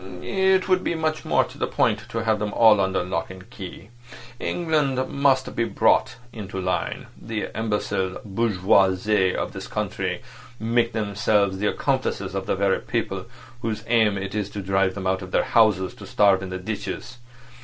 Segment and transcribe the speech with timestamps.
[0.23, 3.47] "It would be much more to the point to have them all under lock and
[3.51, 3.91] key.
[4.39, 7.05] England must be brought into line.
[7.21, 10.23] The imbecile bourgeoisie of this country
[10.59, 13.27] make themselves the accomplices of the very people
[13.61, 17.19] whose aim is to drive them out of their houses to starve in ditches.